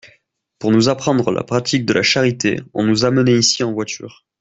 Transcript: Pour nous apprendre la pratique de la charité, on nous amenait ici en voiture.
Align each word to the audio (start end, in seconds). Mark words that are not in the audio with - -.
Pour 0.57 0.71
nous 0.71 0.89
apprendre 0.89 1.29
la 1.29 1.43
pratique 1.43 1.85
de 1.85 1.93
la 1.93 2.01
charité, 2.01 2.59
on 2.73 2.83
nous 2.83 3.05
amenait 3.05 3.37
ici 3.37 3.63
en 3.63 3.71
voiture. 3.71 4.25